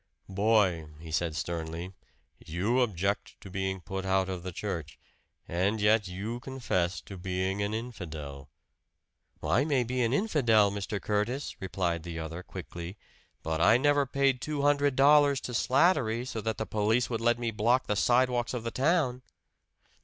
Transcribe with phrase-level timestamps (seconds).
[0.29, 1.93] "Boy," he said sternly,
[2.43, 4.97] "you object to being put out of the church
[5.47, 8.49] and yet you confess to being an infidel."
[9.43, 10.99] "I may be an infidel, Mr.
[10.99, 12.97] Curtis," replied the other, quickly;
[13.43, 17.37] "but I never paid two hundred dollars to Slattery so that the police would let
[17.37, 19.21] me block the sidewalks of the town."